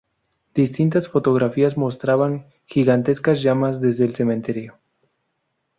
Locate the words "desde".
3.81-4.03